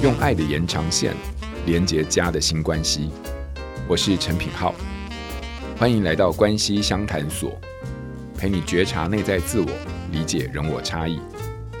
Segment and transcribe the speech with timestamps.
[0.00, 1.12] 用爱的延长线
[1.66, 3.10] 连接家的新关系。
[3.88, 4.72] 我是陈品浩，
[5.76, 7.58] 欢迎来到关系相谈所，
[8.36, 9.66] 陪你觉察内在自我，
[10.12, 11.18] 理解人我差异，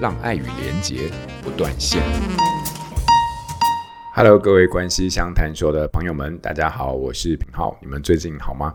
[0.00, 1.08] 让爱与连结
[1.44, 2.02] 不断线。
[4.16, 8.74] Hello，各位关系相谈所的朋友们，大家好，我是品浩，你们最近好吗？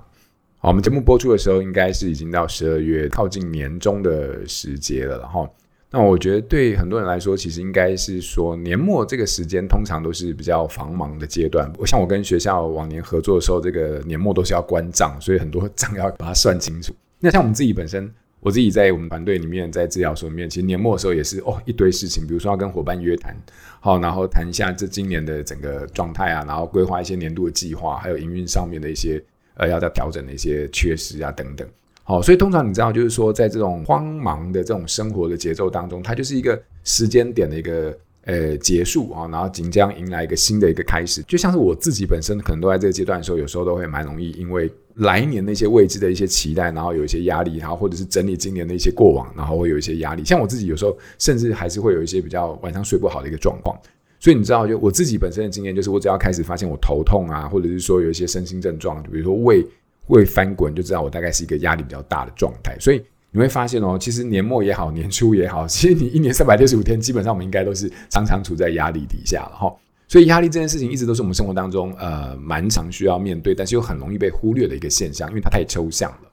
[0.60, 5.54] 好，我们节目播出的时候，应该是已经到十二月靠近年终的时节了，然后。
[5.96, 11.72] 那我觉得对很多人来说，其实应该是说年末这个时间通常都是比较繁忙的阶段。
[11.78, 16.96] 我像我跟学校往年合作的时候，这个年末都是要关账，所以很多账要把它算清楚。
[17.20, 23.40] 那像我们自己本身，我自己在我们团队里面，在治疗所里面，其实年末的时候也是哦一堆事情，比如说要跟伙伴约谈，
[23.80, 29.24] 好，然后谈一下这今年的整个状态啊，然后规划一些年度的计划，还有营运上面的一些
[29.58, 31.68] 呃要再调整的一些缺失啊等等。
[32.06, 41.24] 好，所以通常你知道，就是说，在这种慌忙的这种生活的节奏当中，它就是一个时间点的一个呃结束啊，然后即将迎来一个新的一个开始。
[41.24, 50.26] 就像是我自己本身可能都在这个阶段的时候，有时候都会蛮容易，因为来年的一些未知的一些期待，然后有一些压力，然后或者是整理今年的一些过往，然后会有一些压力。
[50.26, 53.80] 像我自己有时候甚至还是会有一些比较晚上睡不好的一个状况。
[54.20, 59.66] 所以你知道，就我自己本身的经验，就是我只要开始发现我头痛啊，或者是说有一些身心症状，比如说胃。
[60.06, 62.78] 会翻滚，就知道我大概是一个压力比较大的状态。
[62.80, 69.76] 所以你会发现哦，其实年末也好，年初也好，其实你一年三百六十五天，基本上我们应该都是常常处在压力底下了哈。
[70.08, 76.30] 所以压力这件事情一直都是我们生活当中呃蛮常需要面对，但是又很容易被忽略的一个现象，因为它太抽象了。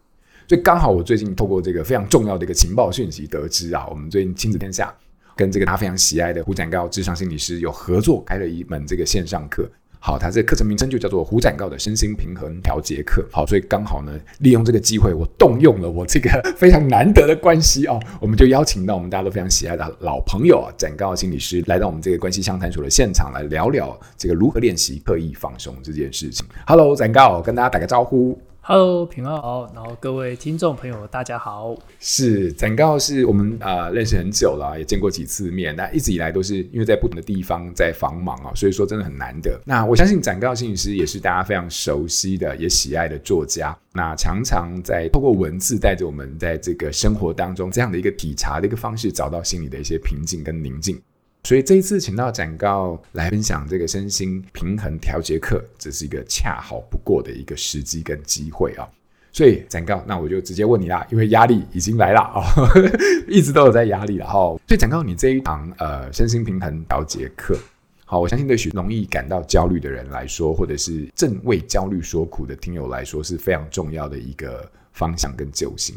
[0.46, 4.92] 所以刚好我最近透过这个非常重要的一个情报讯息得知啊，我们最近亲子天下
[5.36, 9.66] 跟这个他非常喜爱的胡展高智商心理师有合作开了一门这个线上课。
[10.02, 13.22] 好，它这个课程名称就叫做胡展告的身心平衡调节课。
[13.30, 26.46] 好，所以刚好呢，利用这个机会，我动用了我这个非常难得的关系哦，我们就邀请到我们大家都非常喜爱的老朋友啊，展告心理师来到我们这个关系相谈所的现场来聊聊这个如何练习刻意放松这件事情。
[26.66, 28.40] Hello，展告，跟大家打个招呼。
[28.62, 31.74] Hello，品皓好，然后各位听众朋友，大家好。
[31.98, 35.74] 是展告，是我们啊、呃、认识很久了，也见过几次面。
[35.74, 39.58] 那一直以来都是因为在不同的地方在繁忙啊，所以说真的很难得。
[39.64, 43.76] 那我相信展告心理师也是大家非常熟悉的，也喜爱的作家。
[43.94, 51.00] 那常常在透过文字带着我们在这个生活当中这样的一个体察的一个方式，找到心里的一些平静跟宁静。
[51.42, 58.86] 所以这一次请到展告来分享这个身心平衡调节课，这是一个恰好不过的一个时机跟机会啊。
[59.32, 62.44] 所以展告，那我就直接问你啦，因为压力已经来了啊，
[63.26, 64.32] 一直都有在压力了哈。
[64.32, 67.58] 所以展告，你这一堂呃身心平衡调节课，
[68.04, 75.96] 好，我相信对许容易感到焦虑的人来说，或者是正为焦虑所苦的听友来说，是非常重要的一个方向跟救星。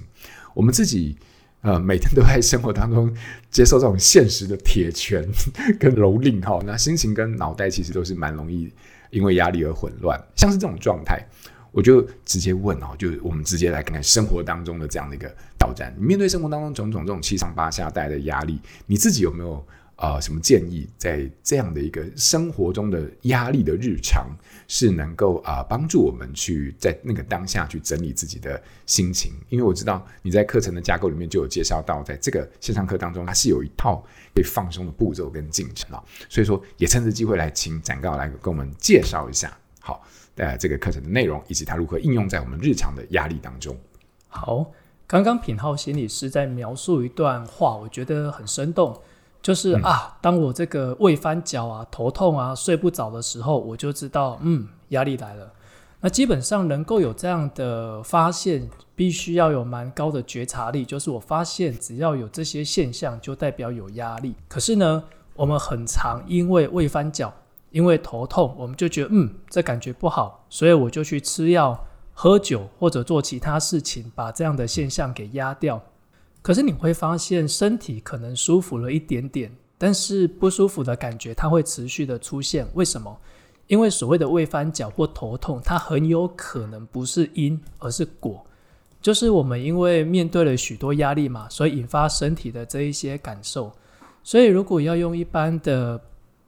[0.54, 1.18] 我们自己。
[1.64, 3.12] 呃，每天都在生活当中
[3.50, 5.28] 接受这种现实的铁拳
[5.80, 8.72] 跟蹂躏哈，那心情跟脑袋其实都是蛮容易
[9.10, 10.22] 因为压力而混乱。
[10.36, 11.26] 像是这种状态，
[11.72, 15.94] 我就直接问哦，就我们直接来看看生活当中的这样的一个挑战。
[15.98, 19.66] 你面对生活当中种种这种七上八下带来的压力，你自己有没有？
[19.96, 24.28] 呃，什么建议在这样的一个生活中的压力的日常，
[24.74, 29.32] 是能够啊、帮助我们去在那个当下去整理自己的心情？
[29.50, 34.04] 因为我知道你在课程的架构里面就有介绍到，在这个线上课当中，它是有一套
[34.34, 36.04] 可以放松的步骤跟进程啊。
[36.28, 40.04] 所以说，也趁着机会来请展告来跟我们介绍一下，好，
[40.38, 43.78] 呃，这个课程的内容以及它如何应用在我们日常的压力当中。
[44.28, 44.72] 好，
[45.06, 49.00] 刚刚品浩心理师在描述一段话，我觉得很生动。
[49.44, 55.52] 就是啊，当我这个胃翻搅啊、头痛啊、睡不着的时候，我就知道，嗯，压力来了。
[56.00, 60.84] 那基本上能够有这样的发现，必须要有蛮高的觉察力。
[60.84, 64.34] 就是我发现，只要有这些现象，就代表有压力。
[64.48, 65.04] 可是呢，
[65.36, 67.34] 我们很常因为胃翻搅，
[67.72, 75.82] 因为头痛，我们就觉得，嗯，这感觉不好，所以我就去吃药、喝酒或者做其他事情，把这样的现象给压掉。
[76.44, 82.68] 可是你会发现，身体可能舒服了一点点，但是不舒服的感觉它会持续的出现。
[82.76, 83.18] 为什么？
[83.68, 88.46] 因为所谓的胃翻搅或头痛，它很有可能不是因，而是果。
[89.02, 93.72] 就是我们因为面对了许多压力嘛，所以引发身体的这一些感受。
[94.22, 96.00] 所以如果要用一般的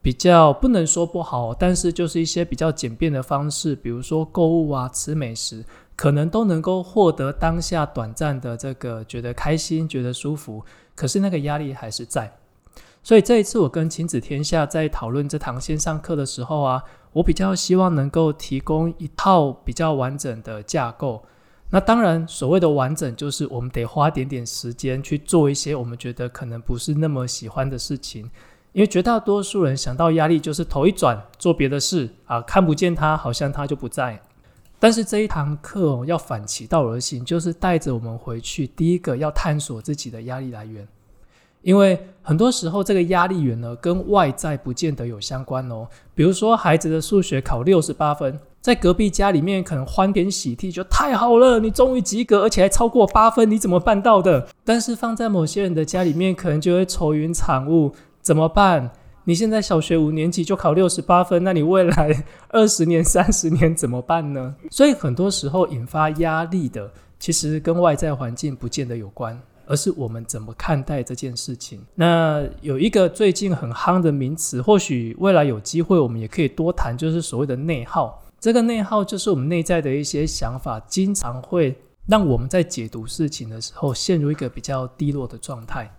[0.01, 5.63] 比较不能说不好，但是就是一些比较简便的方式，比如说购物啊、吃美食。
[5.95, 10.63] 可能都能够获得当下短暂的这个觉得开心、觉得舒服，
[10.95, 12.37] 可是那个压力还是在。
[13.01, 16.83] 所以这一次我跟亲子天下在讨论这堂线上课的时候啊，
[17.13, 21.23] 我比较希望能够提供一套比较完整的架构。
[21.69, 28.29] 那当然，所谓的完整，就是我们得花点点时间去做一些我们觉得可能不是那么喜欢的事情。
[28.71, 34.21] 因为绝大多数人想到压力就是头一转做别的事啊，看不见它，好像它就不在。
[34.85, 40.87] 但是这一堂课哦，要反其道而行，就是带着我们回去，第一个要探索自己的压力来源。
[41.63, 45.87] 因为很多时候，这个压力源呢，跟外在不见得有相关哦。
[46.13, 54.47] 比如说，孩子的数学考六十八分，在隔壁家里面可能欢天喜地，就太好了，你终于及格，而且还超过八分，你怎么办到的？
[54.63, 57.91] 但是放在某些人的家里面，可能就会愁云惨雾，
[58.21, 58.91] 怎么办？
[59.25, 64.55] 你现在小学五年级就考六十八分，那你未来 二十年、三十年怎么办呢？
[64.71, 66.89] 所以很多时候引发压力的，
[67.19, 69.39] 其实跟外在环境不见得有关。
[69.67, 71.81] 而是我们怎么看待这件事情。
[71.95, 78.23] 那有一个最近很夯的名词，或许未来有机会我们也可以多谈，就是所谓的内耗。
[78.39, 81.75] 这个内耗就是我们内在的一些想法，经常会
[82.05, 85.91] 让我们在解读事情的时候陷入一个比较低落的状态。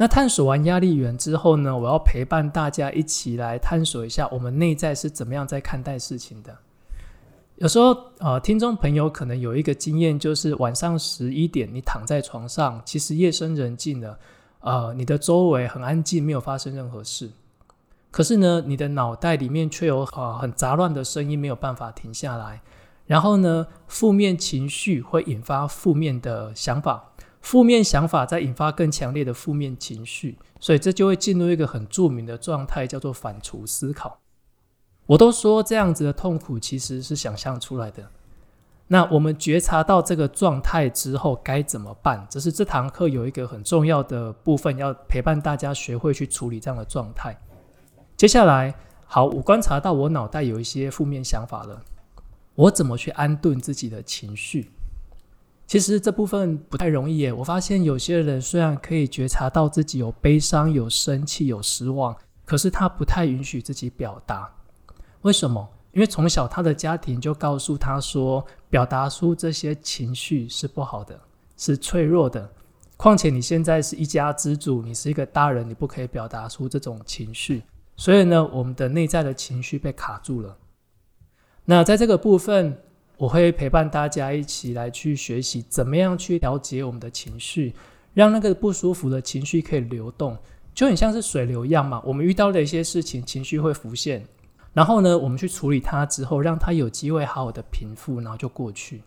[0.00, 6.56] 那探索完压力源之后呢，我要陪伴大家一起来探索一下我们内在是怎么样在看待事情的。
[7.56, 14.18] 有时候，呃，听众朋友可能有一个经验，就是晚上十一点，你躺在床上，其实夜深人静了，
[14.60, 17.30] 呃，你的周围很安静，没有发生任何事。
[18.10, 22.62] 可是呢，你的脑袋里面却有呃很杂乱的声音，没有办法停下来。
[23.04, 34.20] 然后呢，负面情绪会引发负面的想法，负面想法再引发更强烈的负面情绪，所以这就会进入一个很著名的状态，叫做反刍思考。
[35.06, 38.08] 我都说这样子的痛苦其实是想象出来的。
[38.92, 42.26] 那我们觉察到这个状态之后该怎么办？
[42.28, 47.40] 这是这堂课有一个很重要的部分，要陪伴大家学会去处理这样的状态。
[48.16, 48.74] 接下来，
[49.06, 51.82] 好，我观察到我脑袋有一些负面想法了，
[52.54, 54.70] 我怎么去安顿自己的情绪？
[55.70, 57.32] 其实这部分不太容易耶。
[57.32, 64.52] 我发现有些人虽然可以觉察到自己有悲伤、有生气、有失望，可是他不太允许自己表达。
[65.20, 65.68] 为什么？
[65.92, 71.16] 因为从小他的家庭就告诉他说，表达出这些情绪是不好的，
[71.56, 72.50] 是脆弱的。
[72.96, 77.62] 况且你现在是一家之主，你是一个大人，你不可以表达出这种情绪。
[77.94, 80.56] 所以呢，我们的内在的情绪被卡住了。
[81.64, 82.76] 那在这个部分，
[83.20, 87.74] 我会陪伴大家一起来去学习，怎么样去调节我们的情绪，
[88.14, 90.34] 让那个不舒服的情绪可以流动，
[90.72, 92.00] 就很像是水流一样嘛。
[92.02, 94.24] 我们遇到的一些事情，情绪会浮现。
[94.72, 99.02] 然后呢，我们去处理它之后，让它有机会好好的平复，然后就过去。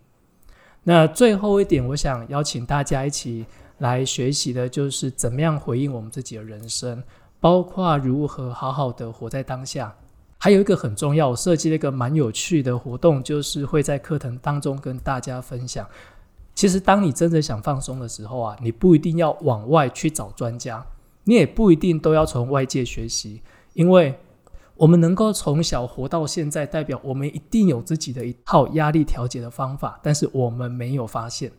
[0.83, 3.43] 那最后一点，我想邀请大家一起
[3.79, 7.01] 来学习的，就是怎么样回应我们自己的人生，
[7.39, 9.95] 包括如何好好的活在当下。
[10.43, 15.87] 还有一个很重要，我设计了一个蛮有趣的活动，就是会在课程当中跟大家分享。
[16.53, 20.85] 其实，当你真的想放松的时候啊，你不一定要往外去找专家，
[21.23, 23.41] 你也不一定都要从外界学习，
[23.71, 24.13] 因为。
[24.75, 31.51] 我们能够从小活到现在，代表我们一定有自己的一套压力调节的方法，但是我们没有发现。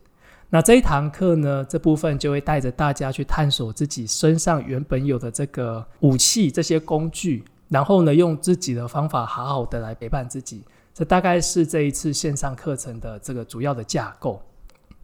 [0.50, 10.62] 那这一堂课呢，这部分就会带着大家去探索自己身上原本有的这个武器、这些工具，然后呢，用自己的方法好好的来陪伴自己。
[10.94, 14.40] 这大概是这一次线上课程的这个主要的架构。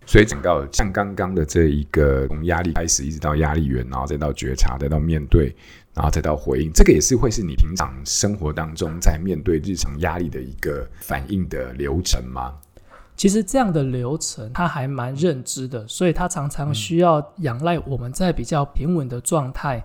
[0.07, 5.53] 所以讲到像刚刚的这一个从压力开始，一直到压力源，然后再到觉察，再到面对。
[5.93, 12.55] 然后再到回应，这个也是会是你平常生活当中在面对日常压力的一个反应的流程吗？
[13.17, 19.85] 其实这样的流程它还蛮认知的，所以它常常需要仰赖我们在比较平稳的状态，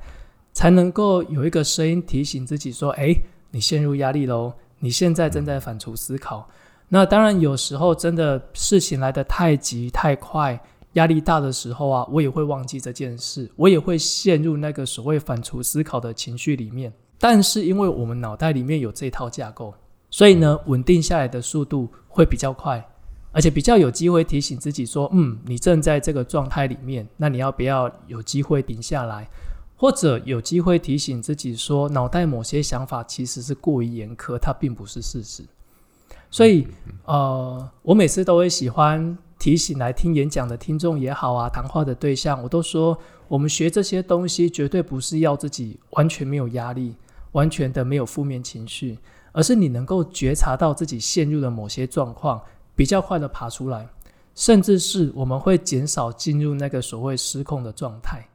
[0.55, 3.15] 才能够有一个声音提醒自己说：“哎，
[3.51, 6.49] 你陷入压力喽，你现在正在反刍思考。”
[6.89, 10.59] 那当然有时候真的事情来得太急太快。
[10.93, 16.93] 压力大的时候啊，我也会忘记这件事，我也会陷入那个所谓反刍思考的情绪里面。
[17.19, 19.73] 但是因为我们脑袋里面有这套架构，
[20.09, 22.81] 所以呢，稳定下来的速度会比较快，
[23.33, 29.27] 而且比较有机会提醒自己说：“嗯，你正在这个状态里面，那你要不要有机会停下来？”
[29.75, 35.43] 或者有机会提醒自己说：“脑袋某些想法其实是过于严苛，它并不是事实。”
[36.31, 36.67] 所以，
[37.05, 39.17] 呃，我每次都会喜欢。
[39.37, 46.95] 提醒来听演讲的听众也好啊，谈话的对象，我都说，我们学这些东西绝对不是要自己完全没有压力，
[47.33, 48.97] 完全的没有负面情绪，
[49.33, 52.41] 而是你能够觉察到自己陷入了某些状况，
[52.75, 53.87] 比较快的爬出来，
[54.33, 58.25] 甚至是我们会减少进入那个所谓失控的状态。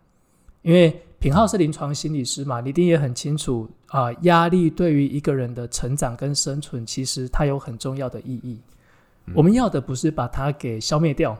[0.63, 8.61] 因为品浩是临床心理师嘛，你一定也很清楚啊，呃，压力对于一个人的成长跟生存，其实它有很重要的意义。
[9.35, 11.39] 我们要的不是把它给消灭掉，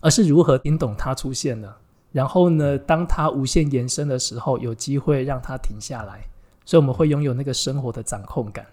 [0.00, 1.78] 而是如何听懂它出现了，
[2.12, 6.20] 然后呢，当它无限延伸的时候，有机会让它停下来，
[6.64, 8.66] 所以我们会拥有那个生活的掌控感。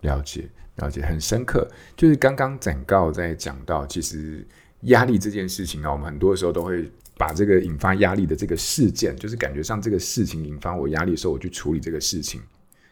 [0.00, 1.66] 了解，了解，很深刻。
[1.96, 4.46] 就是刚刚展告在讲到，其实
[4.82, 12.40] 压力这件事情啊，我们很多时候都会把这个引发压力的这个事件，就是感觉上这个事情引发我压力的时候，我去处理这个事情。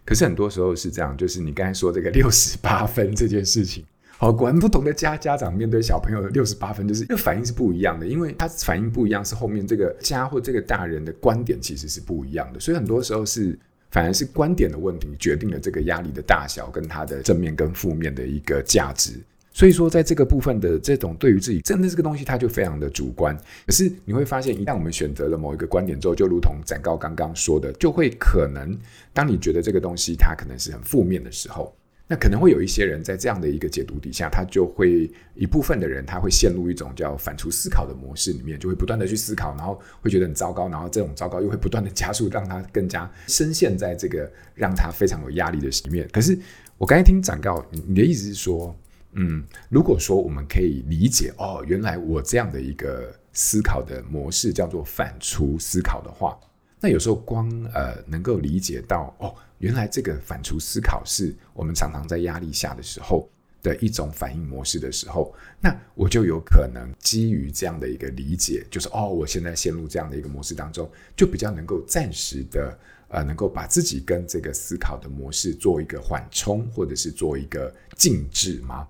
[0.04, 3.84] 可是很多时候是这样，就是你刚才说这个六十八分这件事情，
[4.16, 13.58] 好，果然不同的家家长面对小朋友的六十八分，就是这个反应是不一样的，因为他反应不一样，是后面这个家或这个大人的观点其实是不一样的，所以很多时候是。
[13.92, 19.14] 反而是观点的问题决定了这个压力的大小，跟它的正面跟负面的一个价值。
[19.52, 23.36] 所以说，在这个部分的这种对于自己真的这个东西，它就非常的主观。
[23.66, 28.78] 可是你会发现，一旦我们选择了某一个观点之后，就如同展告刚刚说的，就会可能
[29.12, 31.74] 当你觉得这个东西它可能是很负面的时候。
[32.12, 46.08] 那可能会有一些人在这样的一个解读底下，他就会一部分的人他会陷入一种叫反刍思考的模式里面，就会不断的去思考，然后会觉得很糟糕，然后这种糟糕又会不断的加速，让他更加深陷在这个让他非常有压力的里面。
[46.12, 46.36] 可是
[46.78, 48.76] 我刚才听展誥，你的意思是说，
[49.12, 56.38] 嗯，如果说我们可以理解哦，原来我这样的一个思考的模式叫做反刍思考的话，
[56.80, 59.34] 那有时候光呃能够理解到哦。
[59.58, 63.28] 原来这个反刍思考是我们常常在压力下的时候
[63.62, 78.88] 的一种反应模式的时候，那我就有可能基于这样的一个理解，就是哦，我现在陷入这样的一个模式当中，就比较能够暂时的呃，能够把自己跟这个思考的模式做一个缓冲，或者是做一个静置吗？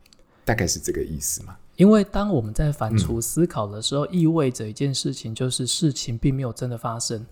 [0.51, 1.57] 大概是这个意思嘛？
[1.77, 7.25] 因为当我们在反刍思考的时候，嗯、意味着一件事情，就是事情并没有真的发生。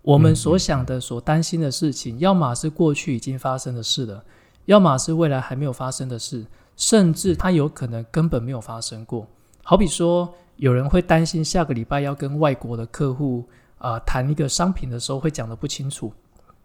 [0.00, 4.24] 我们所想的、所担心的事情，要么是过去已经发生的事了，
[4.64, 6.46] 要么是未来还没有发生的事，
[6.78, 9.26] 甚至它有可能根本没有发生过。
[9.62, 13.44] 好比说，有人会担心下个礼拜要跟外国的客户
[13.76, 16.10] 啊、呃、谈一个商品的时候会讲的不清楚，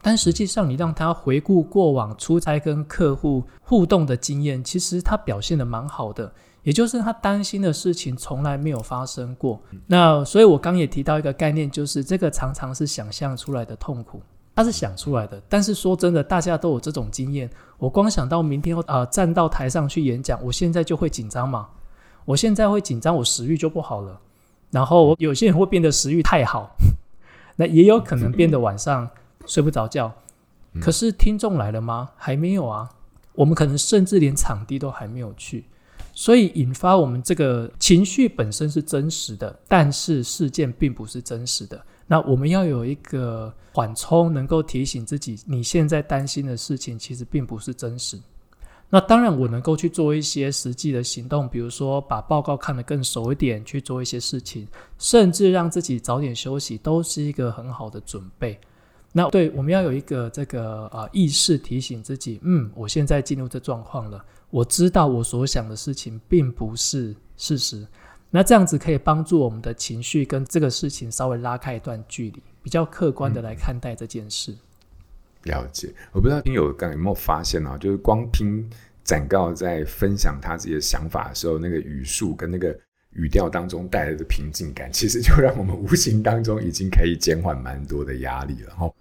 [0.07, 6.31] 但实际上你让他回顾过往出差跟客户互动的经验，其实他表现得蛮好的。
[6.63, 9.61] 也就是他担心的事情从来没有发生过。
[9.85, 14.21] 那所以，我刚也提到一个概念，就是这个常常是想象出来的痛苦，
[14.55, 15.41] 他是想出来的。
[15.49, 17.49] 但是说真的，大家都有这种经验。
[17.77, 21.67] 我光想到明天啊、呃，站到台上去演讲，我现在就会紧张嘛。
[22.23, 24.17] 我现在会紧张，我食欲就不好了。
[24.71, 26.77] 然后有些人会变得食欲太好，
[27.57, 29.09] 那也有可能变得晚上
[29.47, 30.13] 睡不着觉。
[30.79, 32.09] 可是听众来了吗？
[32.15, 32.87] 还没有啊。
[33.33, 35.65] 我们可能甚至连场地都还没有去。
[36.13, 41.79] 所以引发我们这个情绪本身是真实的，但是事件并不是真实的。
[42.07, 48.19] 那我们要有一个缓冲，能够提醒自己，你现在担心的事情其实并不是真实。
[48.89, 58.59] 那当然，我能够去做一些实际的行动，比如说把报告看得更熟一点，去做一些事情，甚至让自己早点休息，都是一个很好的准备。
[59.17, 64.23] 那对，我们要有一个这个啊、呃、意识提醒自己，嗯，我现在进入这状况了。
[64.51, 67.87] 我知道我所想的事情并不是事实，
[68.29, 74.51] 那这样子可以帮助我们的情绪跟这个事情稍微拉开一段距离，比较客观的来看待这件事。
[74.51, 74.57] 嗯、
[75.45, 78.69] 了解，我不知道听友刚有没有发现啊，就是光听
[79.03, 82.77] 展告在分享他自己的想法的时候，那个语速跟那个
[83.13, 88.75] 语调当中带来的平静感，其实就让我们无形当中已经可以减缓蛮多的压力了。
[88.75, 88.93] 哈，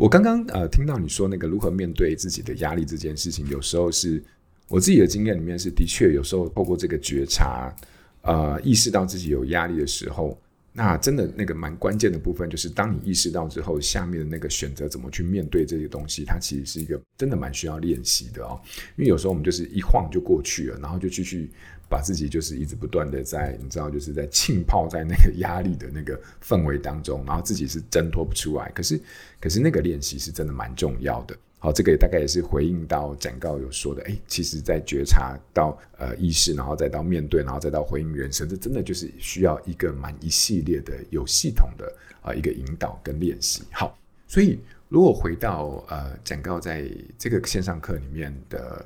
[0.00, 4.22] 我刚刚呃听到你说那个如何面对自己的压力这件事情，有时候是。
[4.66, 7.74] 我自己的经验里面是，的确有时候透过这个觉察，
[8.22, 10.40] 呃，意识到自己有压力的时候，
[10.72, 18.60] 那真的那个蛮关键的部分，就是当你意识到之后，下面的那个选择怎么去面对这些东西，它其实是一个真的蛮需要练习的哦。
[18.96, 21.50] 因为有时候我们就是一晃就过去了，然后就继续
[21.90, 28.70] 把自己就是一直不断的在，你知道，就是在浸泡在那个压力的那个氛围当中，然后自己是挣脱不出来。
[28.70, 28.98] 可是，
[29.40, 31.36] 可是那个练习是真的蛮重要的。
[31.58, 41.84] 好，这个也大概也是回应到展告有说的，诶，其实，在觉察到呃意识，然后再到面对，然后再到回应人生，这真的就是需要一个蛮一系列的有系统的
[42.22, 43.62] 啊、呃、一个引导跟练习。
[43.72, 48.82] 好，所以如果回到呃展告在这个线上课里面的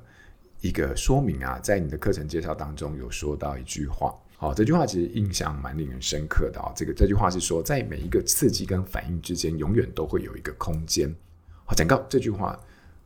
[0.64, 6.72] 一个说明啊，在你的课程介绍当中有说到一句话，好，这句话其实印象蛮令人深刻的啊。
[6.74, 11.14] 这个这句话是说，在每一个刺激跟反应之间，永远都会有一个空间。
[11.66, 12.58] 好，讲到这句话，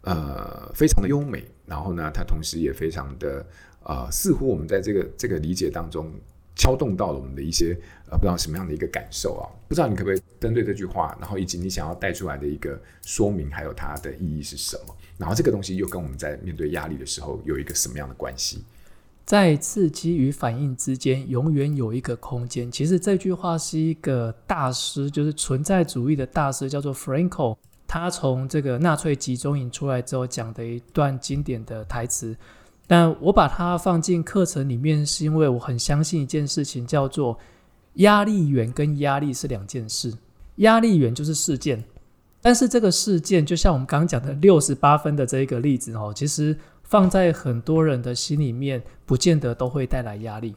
[0.03, 1.45] 呃，非常的优美。
[1.67, 3.45] 然后呢，它同时也非常的，
[3.83, 6.13] 呃，似乎我们在这个这个理解当中，
[6.55, 7.77] 敲动到了我们的一些，
[8.09, 9.51] 呃，不知道什么样的一个感受啊？
[9.67, 14.97] 不知道你可不可以针对这句话，然后以及你想要带出来的一个说明，还有它的意义是什么？
[15.19, 18.63] 然后这个东西又跟我们在面对压力的时候有一个什么样的关系？
[19.25, 22.73] 在刺激与反应之间，永远有一个空间。
[22.73, 27.57] 其实这句话是一个大师，就是存在主义的大师，叫做 Franko。
[27.87, 32.35] 他从这个纳粹集中营出来之后讲的一段经典的台词。
[32.87, 37.39] 但我把它放进课程里面，是因为我很相信一件事情，叫做
[37.97, 40.11] 压力源跟压力是两件事。
[40.57, 41.85] 压力源就是事件，
[42.49, 46.57] 但是这个事件就像我们刚刚讲的六十八分的这一个例子哦，其实。
[46.89, 50.55] 放在很多人的心里面，不见得都会带来压力。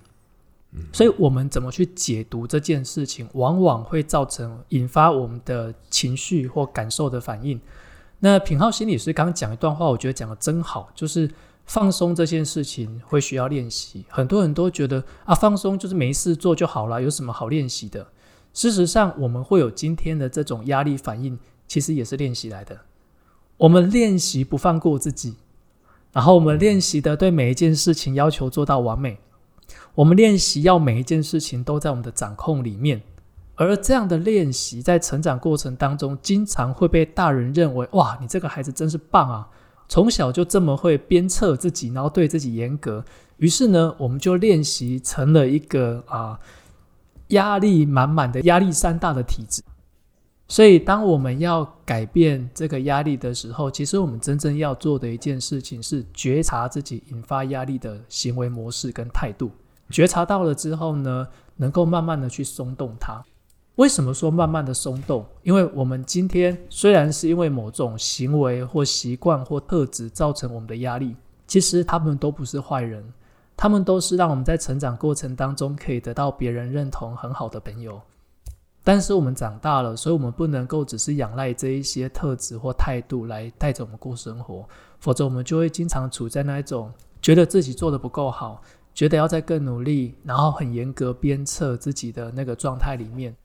[0.93, 7.59] 所以，我们怎么去解读这件事情，往往会造成引发我们的情绪或感受的反应。
[8.19, 11.29] 那品浩心理师刚刚讲一段话，我觉得讲的真好，就是
[11.65, 14.05] 放松这件事情会需要练习。
[14.07, 18.07] 很多人都觉得啊，放松就是没事做就好了，有什么好练习的？
[18.53, 21.37] 事实上，我们会有今天的这种压力反应，
[21.71, 22.81] 其实也是练习来的。
[23.55, 25.35] 我们练习不放过自己。
[26.11, 29.17] 然后我们练习的对每一件事情要求做到完美，
[29.95, 33.01] 我们练习要每一件事情都在我们的掌控里面，
[33.55, 39.47] 而这样的练习在成长过程当中，经常会被大人认为：哇，你这个孩子真是棒啊！
[39.87, 43.05] 从小就这么会鞭策自己，然后对自己严格。
[43.37, 46.37] 于是呢，我们就练习成了一个啊
[47.29, 49.63] 压力满满的压力山大的体质。
[50.51, 59.49] 所以，当我们要改变这个压力的时候，其实我们真正要做的一件事情是觉察自己引发压力的行为模式跟态度。
[59.89, 63.23] 觉察到了之后呢，能够慢慢的去松动它。
[63.75, 65.25] 为什么说慢慢的松动？
[65.41, 71.15] 因为我们今天虽然是因为某种行为或习惯或特质造成我们的压力，
[71.47, 73.01] 其实他们都不是坏人，
[73.55, 78.01] 他们都是让我们在成长过程当中可以得到别人认同很好的朋友。
[78.83, 84.67] 但是我们长大了，所以我们不能够只是仰赖这一些特质或态度来带着我们过生活，
[84.99, 88.61] 否则我们就会经常处在那一种觉得自己做得不够好，
[88.93, 93.35] 觉得要再更努力，然后很严格鞭策自己的那个状态里面。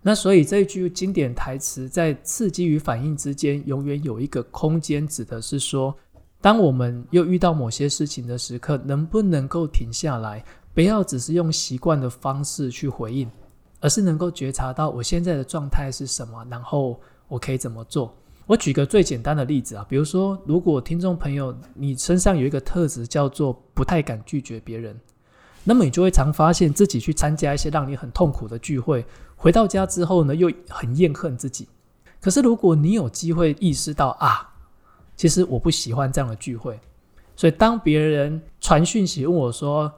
[0.00, 5.92] 那所以这一句经典台词，在刺激与反应之间，永远有一个空间，指的是说，
[6.40, 13.28] 当我们又遇到某些事情的时刻，能不能够停下来，不要只是用习惯的方式去回应。
[13.84, 18.16] 而是能够觉察到我现在的状态是什么，然后我可以怎么做。
[18.46, 24.98] 我举个最简单的例子啊，比如说，如果听众朋友你身上有一个特质叫做不太敢拒绝别人，
[25.64, 29.04] 那么你就会常发现自己去参加一些让你很痛苦的聚会，
[29.36, 31.68] 回到家之后呢，又很厌恨自己。
[32.22, 34.50] 可是如果你有机会意识到啊，
[35.14, 36.80] 其实我不喜欢这样的聚会，
[37.36, 39.92] 所以当别人传讯息问我说，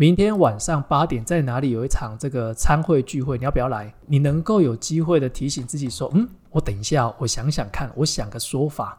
[0.00, 3.92] 明天晚上八点在哪里有一场这个参会聚会，你要不要来？
[4.06, 8.98] 你能够有机会的提醒自己说：“嗯，我等一下，我想想看，我想个说法。”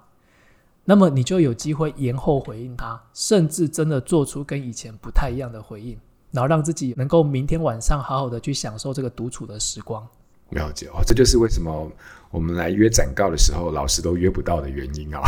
[0.85, 5.97] 那么你就有机会延后回应他，甚至真的做出跟以前不太一样的回应，
[6.29, 10.07] 然后让自己能够明天晚上好好的去享受这个独处的时光。
[10.49, 11.91] 了解哦，这就是为什么
[12.29, 15.25] 我们来约展告的时候，老师都约不到的原因啊、哦。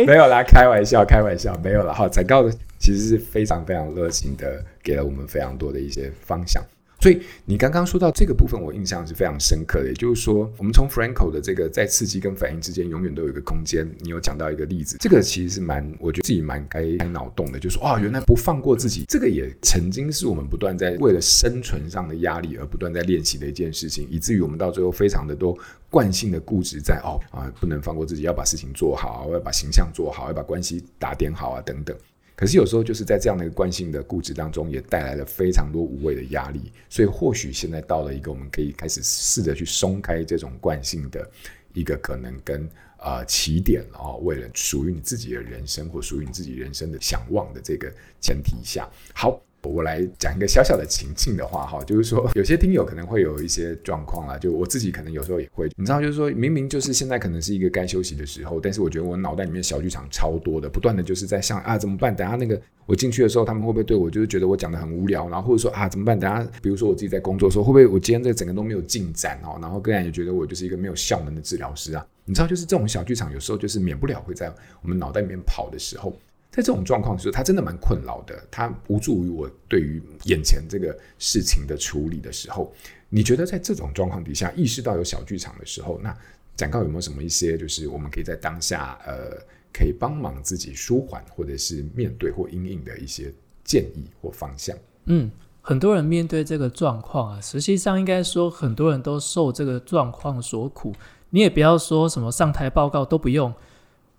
[0.08, 2.50] 没有啦，开玩笑，开玩笑，没有了哈，展告的。
[2.78, 6.62] 其实是非常非常热情的，给了我们非常多的一些方向。
[6.98, 9.88] 所以你刚刚说到这个部分，我印象是非常深刻的。
[9.88, 13.86] 也就是说，我们从 Franco 的这个在刺激跟反应之间，永远都有一个空间。
[14.00, 17.58] 你有讲到一个例子，这个其实是蛮，我觉得自己蛮该开脑洞的。
[17.58, 25.56] 就说，哦，原来不放过自己，这个也曾经是我们不断在为了生存上的压力而不断在练习的一件事情，以至于我们到最后非常的多
[25.90, 31.94] 惯性的固执在哦啊，不能放过自己，要把事情做好，要把形象做好，要把关系打点好啊，等等。
[32.36, 36.70] 可是有时候就是在这样的一个惯性的固执当中，也带来了非常多无谓的压力。
[36.88, 41.28] 所以或许现在到了一个我们可以开始试着去松开这种惯性的
[41.72, 42.68] 一个可能跟
[42.98, 49.42] 呃起点哦，为了属于你自己的人生或属于你自己人生的想望的这个前提下，好。
[49.66, 62.14] 我来讲一个小小的情境的话哈，就是说有些听友可能会有一些状况啊，就我自己可能有时候也会，你知道，就是说明明就是现在可能是一个该休息的时候，但是我觉得我脑袋里面小剧场超多的，不断的就是在想啊怎么办？
[62.14, 65.28] 等下那个我进去的时候，他们会不会对我就是觉得我讲得很无聊？
[65.28, 66.18] 然后或者说啊怎么办？
[66.18, 69.58] 等下比如说我自己在工作的时候，会不会我今天这整个都没有进展哦？
[69.60, 72.06] 然后个人也觉得我就是一个没有效能的治疗师啊？
[72.24, 74.52] 你知道，就是这种小剧场有时候就是免不了会在
[74.82, 76.14] 我们脑袋里面跑的时候。
[76.56, 82.72] 在这种状况的时候，他真的蛮困扰的，他无助于我对于眼前这个事情的处理的时候，
[83.10, 86.16] 你觉得在这种状况底下，意识到有小剧场的时候，那
[86.56, 89.36] 展告有没有什么一些，就是我们可以在当下，呃，
[89.70, 93.30] 可以帮忙自己舒缓，或者是面对或阴影的一些
[93.62, 94.74] 建议或方向？
[95.04, 100.94] 嗯，很多人面对这个状况啊，实际上应该说很多人都受这个状况所苦。
[101.28, 103.52] 你也不要说什么上台报告都不用。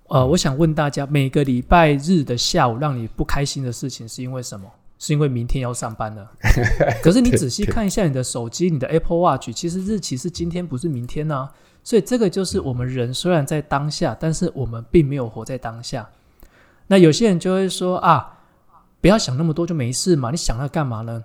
[0.10, 4.66] 呃，我想问大家，每个礼拜日的下午让你不开心的事情是因为什么？
[4.98, 6.32] 是因为明天要上班了。
[7.04, 11.52] 可是你仔细看一下你的手机，你的 Apple Watch，其实日期是今天，不是明天呢、啊。
[11.84, 16.10] 所以这个就是我们人虽然在当下，但是我们并没有活在当下。
[16.88, 18.40] 那有些人就会说啊，
[19.02, 21.24] 不要想那么多就没事嘛，你想那干嘛呢？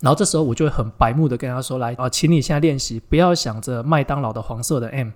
[0.00, 5.10] 然后这时候我就会很白目的跟他说：“来啊，请你现在练习，不要想着麦当劳的黄色的 M。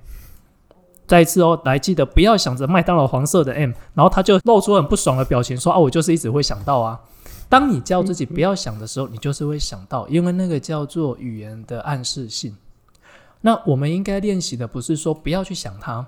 [1.10, 7.00] 再一次哦，来记得不要想着麦当劳黄色的 M。”然后他就露出很不爽的表情，说：“啊，我就是一直会想到啊。
[7.48, 12.56] 当你叫自己不要想的时候，你就是会想到，因为那个叫做语言的暗示性。
[13.40, 16.06] 那我们应该练习的不是说不要去想它，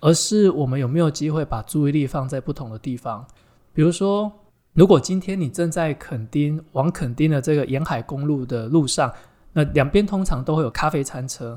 [0.00, 3.24] 而是我们有没有机会把注意力放在不同的地方，
[3.72, 4.32] 比如说。”
[4.74, 9.08] 如果今天你正在垦丁往垦丁的这个沿海公路的路上，
[9.52, 11.56] 那两边通常都会有咖啡餐车。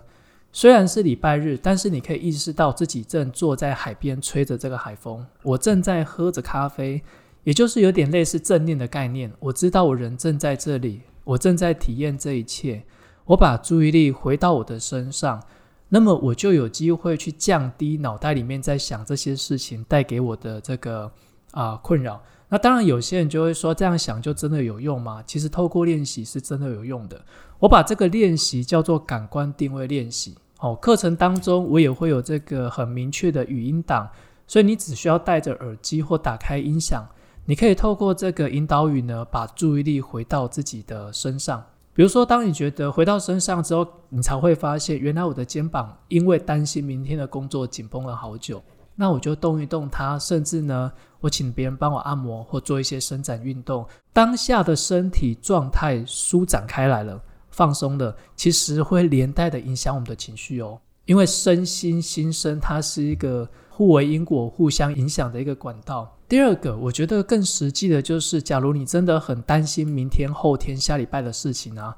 [0.59, 5.23] 虽然是礼拜日，但是你可以意识到自己正坐在海边，吹着这个海风。
[5.43, 6.99] 我正在喝着咖啡，
[7.43, 9.31] 也就是有点类似正念的概念。
[9.37, 12.83] 我知道我人正在这里，我正在体验这一切。
[13.25, 15.43] 我把注意力回到我的身上，
[15.89, 21.11] 那么我就有机会去降低脑袋里面在想这些事情带给我的这个
[21.51, 22.19] 啊、困扰。
[22.49, 25.23] 那当然，有些人就会说，这样想就真的有用吗？
[25.27, 27.23] 其实透过练习是真的有用的。
[27.59, 30.35] 我把这个练习叫做感官定位练习。
[30.59, 34.09] 哦，课程当中我也会有这个很明确的语音档，
[34.47, 37.07] 所以你只需要戴着耳机或打开音响，
[37.45, 41.63] 你可以透过这个引导语呢，把注意力回到自己的身上。
[41.93, 48.61] 比如说，当你觉得回到身上之后，你才会发现，原来我的肩膀因为担心明天的工作紧绷了好久。
[48.99, 53.85] 那我就动一动它，甚至呢，我请别人帮我按摩或做一些伸展运动。
[54.11, 57.21] 当下的身体状态舒展开来了，
[57.57, 60.79] 放松的，其实会连带的影响我们的情绪哦。
[61.05, 66.15] 因为身心心身它是一个互为因果、互相影响的一个管道。
[66.27, 71.97] 第二个，我觉得更实际的就是，假如你真的很担心明天、后天、下礼拜的事情啊，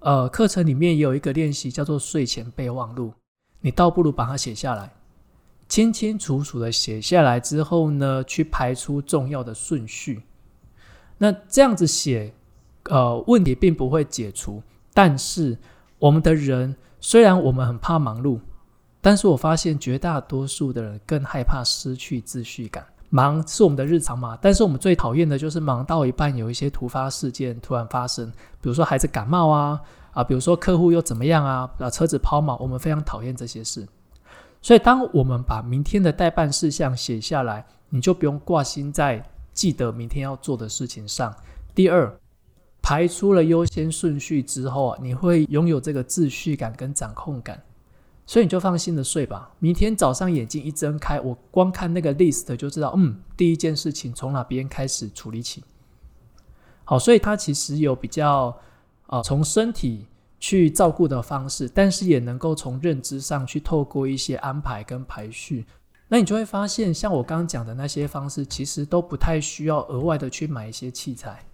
[0.00, 3.14] 呃，课程里面也有一个练习叫做睡前备忘录，
[3.62, 4.92] 你倒不如把它写下来。
[5.68, 10.22] 清清楚楚的写下来之后呢，去排出重要的顺序。
[11.16, 12.34] 那这样子写，
[12.84, 14.62] 呃，问题并不会解除。
[14.98, 15.56] 但是
[16.00, 18.40] 我们的人虽然我们很怕忙碌，
[19.00, 22.84] 但是我发现绝大多数的人更害怕失去秩序感。
[23.08, 28.28] 忙是我们的日常嘛，但是我们最讨厌的就是忙到一半有一些突发事件突然发生，
[28.60, 29.80] 比如说孩子感冒啊，
[30.10, 33.86] 啊，比如说客户又怎么样啊，啊，车子抛锚，我们非常讨厌这些事。
[34.60, 41.32] 所以，当我们把明天的待办事项写下来，你就不用挂心在记得明天要做的事情上。
[41.72, 42.12] 第二，
[42.80, 47.62] 排出了优先顺序之后啊，你会拥有这个秩序感跟掌控感，
[48.26, 49.50] 所以你就放心的睡吧。
[49.58, 55.62] 明天早上眼睛一睁开，我光看那个 list 就知道，嗯，第一件事情从哪边开始处理起。
[56.84, 58.56] 好，所以它其实有比较
[59.06, 60.06] 啊，从身体。
[60.40, 65.66] 去照顾的方式，但是也能够从认知上去透过一些安排跟排序，
[66.06, 71.44] 那你就会发现，像我刚刚讲的那些方式，其实都不太需要额外的去买一些器材。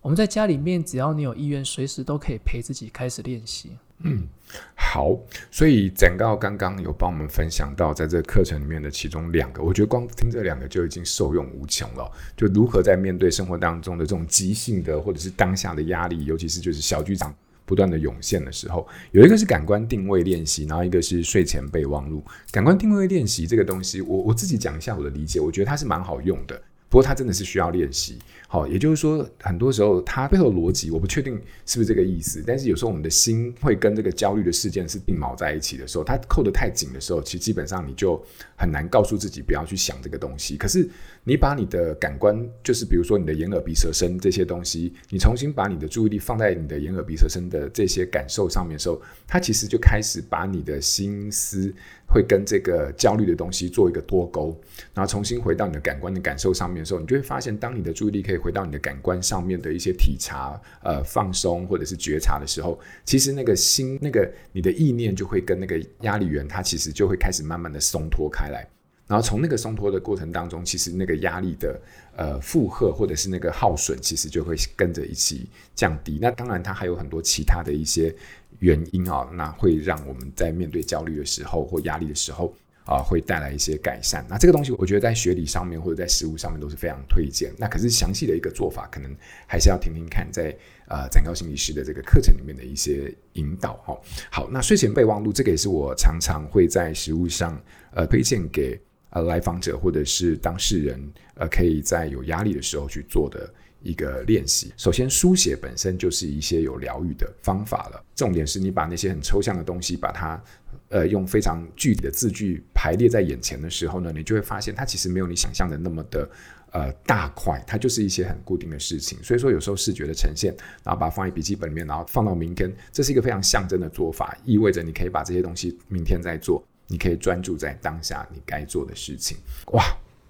[0.00, 3.72] 我们在家里面，只要你有意愿，随时都可以陪自己开始练习。
[4.00, 4.28] 嗯，
[4.76, 5.18] 好，
[5.50, 12.10] 所以展誥刚刚有帮我们分享到，在这课程里面的其中两个，我觉得光听这两个就已经受用无穷了。
[12.36, 17.34] 就如何在面对生活当中的这种即兴的或者是当下的压力，尤其是就是小剧场。
[17.66, 22.24] 不断的涌现的时候，有一个是感官定位练习，然后一个是睡前备忘录。
[22.50, 26.58] 感官定位练习这个东西，我我自己讲一下我的理解，我觉得它是蛮好用的。
[26.88, 28.18] 不过它真的是需要练习，
[28.50, 38.18] 好，也就是说，很多时候它背后逻辑我不确定是不是这个意思，但是有时候我们的心会跟这个焦虑的事件是并锚在一起的时候，它扣得太紧的时候，其实基本上你就
[38.56, 40.56] 很难告诉自己不要去想这个东西。
[40.56, 40.88] 可是
[41.24, 51.70] 你把你的感官，就是比如说你的眼耳鼻舌身这些东西，你重新把你的注意力放在你的眼耳鼻舌身的这些感受上面的时候，它其实就开始把你的心思。
[52.10, 54.58] 会跟这个焦虑的东西做一个脱钩，
[54.94, 68.66] 然后重新回到你的感官的感受上面的时候，你就会发现，当你的注意力可以回到你的感官上面的一些体察、呃放松或者是觉察的时候，其实那个心、那个你的意念就会跟那个压力源，它其实就会开始慢慢的松脱开来。
[69.06, 71.80] 然后从那个松脱的过程当中，其实那个压力的
[72.14, 76.18] 呃负荷或者是那个耗损，其实就会跟着一起降低。
[76.20, 78.14] 那当然，它还有很多其他的一些。
[78.60, 82.52] 原因啊，那会让我们在面对焦虑的时候或压力的时候
[82.88, 84.24] 啊，会带来一些改善。
[84.30, 87.52] 那这个东西，我觉得在学理上面或者在实务上面都是非常推荐。
[87.58, 89.14] 那可是详细的一个做法，可能
[89.46, 90.56] 还是要听听看在
[90.88, 94.00] 呃展高心理师的这个课程里面的一些引导哈。
[94.30, 97.62] 好，那睡前备忘录这个也是我常常会在实务上
[97.94, 100.98] 呃推荐给呃来访者或者是当事人
[101.34, 104.72] 呃可以在有压力的时候去做的一个练习。
[104.78, 108.02] 首先，书写本身就是一些有疗愈的方法了。
[108.14, 110.42] 重点是你把那些很抽象的东西，把它
[110.88, 116.28] 呃用非常具体的字句排列在眼前的时候呢，你就会发现它其实没有你想象的那么的。
[116.70, 129.38] 呃，大块它就是一些很固定的事情，所以说有时候视觉的呈现，然后把它放在笔记本里面，然后放到明天，这是一个非常象征的做法，意味着你可以把这些东西明天再做，你可以专注在当下你该做的事情。
[129.72, 129.82] 哇，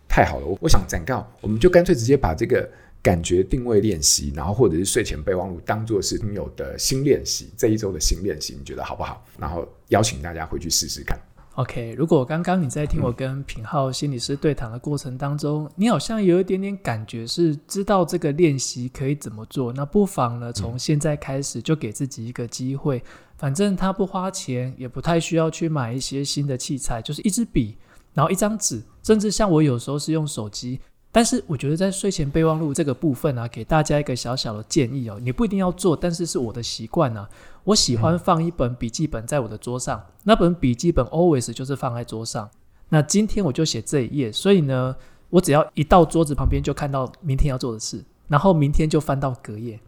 [0.09, 0.47] 太好了！
[0.47, 2.71] 我我想展告，我们就干脆直接把这个
[3.09, 9.25] 感觉定位练习，然后或者是睡前备忘录当做是听友的新练习，这一周的新练习，你觉得好不好？
[9.39, 11.19] 然后邀请大家回去试试看。
[11.55, 23.03] OK，如果刚刚你在听我跟品浩心理师对谈的过程当中，你好像有一点点感觉是知道这个练习可以怎么做，那不妨呢从现在开始就给自己一个机会，
[23.39, 27.75] 反正他不花钱，也不太需要去买一些新的器材，就是一支笔，
[28.13, 30.79] 然后一张纸，甚至像我有时候是用手机。
[31.19, 37.29] 但是我觉得在睡前备忘录这个部分啊，给大家一个小小的建议哦，你不一定要做，但是是我的习惯啊。
[37.65, 42.49] 我喜欢放一本笔记本在我的桌上，那本笔记本 always 就是放在桌上。
[42.91, 44.95] 那今天我就写这一页，所以呢，
[45.31, 49.81] 我只要一到桌子旁边就看到明天要做的事，然后明天就翻到隔页。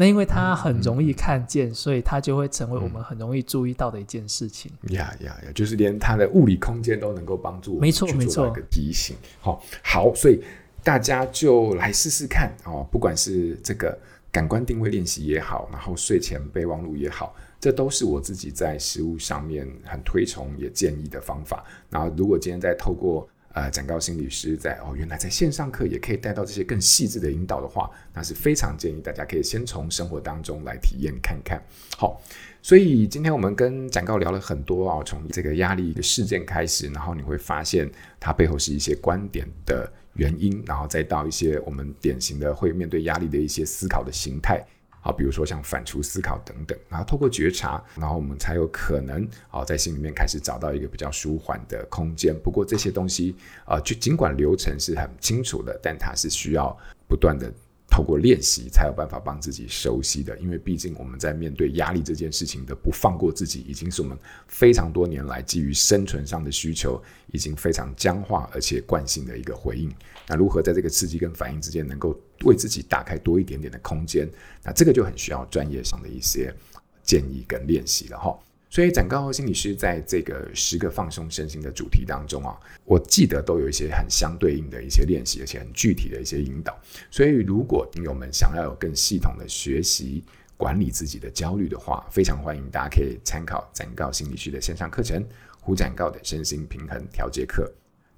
[0.00, 4.72] 那因为它很容易看见，所以它就会成为我们很容易注意到的一件事情。
[4.88, 9.14] 呀呀呀，就是连它的物理空间都能够帮助我们去做一个提醒。
[9.40, 10.42] 好，好，所以
[10.82, 13.98] 大家就来试试看哦，不管是这个。
[14.32, 21.64] 感官定位练习也好，然后睡前备忘录也好，这都是我自己在食物上面很推崇也建议的方法。
[21.90, 31.62] 然后，如果今天再透过呃展誥心理师在哦，原来在线上课也可以带到这些更细致的引导的话，那是非常建议大家可以先从生活当中来体验看看。
[31.96, 32.20] 好，
[32.62, 39.92] 所以今天我们跟展誥聊了很多啊，从这个压力的事件开始，然后你会发现它背后是一些观点的。
[40.14, 44.62] 原因，然后再到一些我们典型的会面对压力的一些思考的形态，
[45.00, 52.38] 好，比如说像反刍思考等等，然后透过觉察，然后我们才有可能，好，在心里面开始找到一个比较舒缓的空间。
[52.40, 53.34] 不过这些东西，
[53.64, 56.76] 啊，就尽管流程是很清楚的，但它是需要
[57.08, 57.52] 不断的。
[57.90, 69.92] 透过练习才有办法帮自己熟悉的，因为毕竟我们在面对压力这件事情的不放过自己，已经是我们非常多年来基于生存上的需求，已经非常僵化而且惯性的一个回应。
[70.28, 74.30] 那如何在这个刺激跟反应之间，能够为自己打开多一点点的空间？
[74.62, 76.54] 那这个就很需要专业上的一些
[77.02, 78.38] 建议跟练习了哈。
[78.72, 86.80] 所以，展誥心理师在这个十个放松身心的主题当中啊，我记得都有一些很相对应的一些练习，而且很具体的一些引导。
[87.10, 90.22] 所以，如果听友们想要有更系统的学习
[90.56, 95.20] 管理自己的焦虑的话，非常欢迎大家可以参考展誥心理师的线上课程
[95.60, 97.64] 《胡展誥的身心平衡调节课》。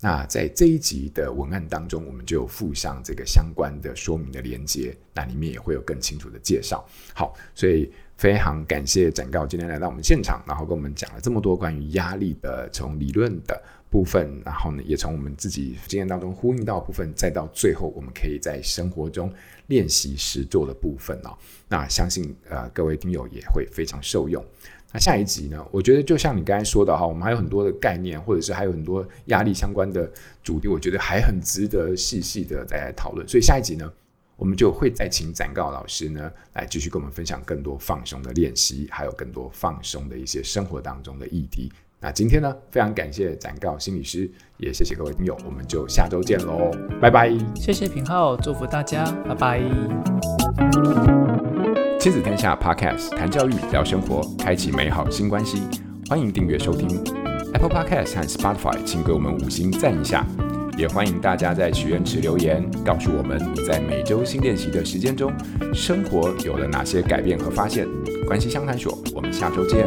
[0.03, 6.87] 那在这一集的文案当中，我们就附上这个相关的说明的连接，那里面也会有更清楚的介绍。
[7.15, 7.91] 好，所以。
[8.17, 19.33] 非常感谢展告今天来到我们现场，然后跟我们讲了这么多关于压力的从理论的部分，然后呢，也从我们自己经验当中呼应到部分，再到最后我们可以在生活中
[19.67, 21.37] 练习实做的部分哦。
[21.69, 24.45] 那相信呃各位听友也会非常受用。
[24.95, 30.11] 那下一集呢，我觉得就像你刚才说的哈，我们还有很多的概念，或者是还有很多压力相关的
[30.43, 33.27] 主题，我觉得还很值得细细的再来讨论。
[33.27, 33.91] 所以下一集呢，
[34.43, 41.73] 我们就会再请展告老师呢，来继续跟我们分享更多放松的练习，还有更多放松的一些生活当中的议题。
[42.01, 47.31] 那今天呢，非常感谢展告心理师，也谢谢各位听友，我们就下周见喽，拜拜。
[47.55, 49.61] 谢谢品皓，祝福大家，拜拜。
[52.01, 55.63] 亲子天下 Podcast 谈教育，聊生活，开启美好新关系，
[56.09, 56.89] 欢迎订阅收听
[57.55, 60.27] Apple Podcast 和 Spotify，请给我们五星赞一下。
[60.83, 65.33] 也欢迎大家在许愿池留言，告诉我们你在每周新练习的时间中，
[65.73, 67.87] 生活有了哪些改变和发现。
[68.27, 69.87] 关系相谈所，我们下周见。